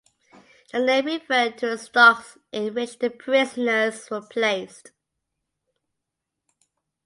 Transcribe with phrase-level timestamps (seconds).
[0.71, 4.93] The name referred to the stocks in which the prisoners were placed.